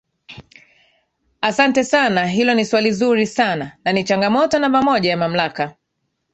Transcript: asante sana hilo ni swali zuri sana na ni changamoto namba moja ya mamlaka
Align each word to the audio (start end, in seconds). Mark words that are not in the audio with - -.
asante 1.41 1.83
sana 1.83 2.25
hilo 2.27 2.53
ni 2.53 2.65
swali 2.65 2.91
zuri 2.91 3.27
sana 3.27 3.77
na 3.83 3.91
ni 3.93 4.03
changamoto 4.03 4.59
namba 4.59 4.81
moja 4.81 5.09
ya 5.09 5.17
mamlaka 5.17 5.75